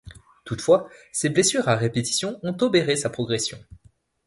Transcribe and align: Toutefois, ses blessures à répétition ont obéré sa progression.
Toutefois, 0.45 0.89
ses 1.11 1.29
blessures 1.29 1.69
à 1.69 1.75
répétition 1.75 2.39
ont 2.41 2.57
obéré 2.61 2.95
sa 2.95 3.11
progression. 3.11 3.59